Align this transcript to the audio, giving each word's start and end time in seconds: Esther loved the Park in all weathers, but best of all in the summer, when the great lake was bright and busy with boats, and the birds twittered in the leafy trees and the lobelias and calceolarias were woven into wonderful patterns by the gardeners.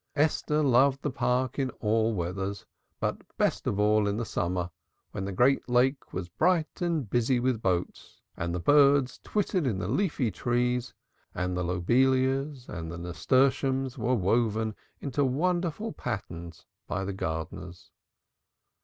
Esther 0.15 0.63
loved 0.63 1.03
the 1.03 1.11
Park 1.11 1.59
in 1.59 1.69
all 1.79 2.15
weathers, 2.15 2.65
but 2.99 3.17
best 3.37 3.67
of 3.67 3.79
all 3.79 4.07
in 4.07 4.17
the 4.17 4.25
summer, 4.25 4.71
when 5.11 5.25
the 5.25 5.31
great 5.31 5.69
lake 5.69 6.11
was 6.11 6.27
bright 6.27 6.81
and 6.81 7.07
busy 7.07 7.39
with 7.39 7.61
boats, 7.61 8.19
and 8.35 8.51
the 8.55 8.59
birds 8.59 9.19
twittered 9.23 9.67
in 9.67 9.77
the 9.77 9.87
leafy 9.87 10.31
trees 10.31 10.95
and 11.35 11.55
the 11.55 11.63
lobelias 11.63 12.67
and 12.67 12.89
calceolarias 12.91 13.95
were 13.95 14.15
woven 14.15 14.73
into 15.01 15.23
wonderful 15.23 15.93
patterns 15.93 16.65
by 16.87 17.05
the 17.05 17.13
gardeners. 17.13 17.91